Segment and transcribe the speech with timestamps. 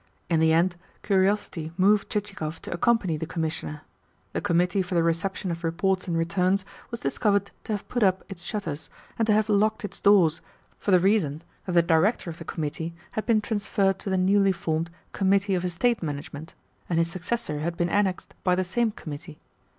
[0.31, 3.81] In the end, curiosity moved Chichikov to accompany the Commissioner.
[4.33, 8.23] The Committee for the Reception of Reports and Returns was discovered to have put up
[8.27, 10.41] its shutters, and to have locked its doors,
[10.79, 14.51] for the reason that the Director of the Committee had been transferred to the newly
[14.53, 16.55] formed Committee of Estate Management,
[16.89, 19.37] and his successor had been annexed by the same Committee.